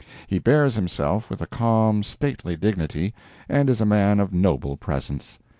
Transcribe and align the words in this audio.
He 0.25 0.39
bears 0.39 0.73
himself 0.73 1.29
with 1.29 1.43
a 1.43 1.45
calm, 1.45 2.01
stately 2.01 2.55
dignity, 2.57 3.13
and 3.47 3.69
is 3.69 3.81
a 3.81 3.85
man 3.85 4.19
of 4.19 4.33
noble 4.33 4.75
presence. 4.75 5.37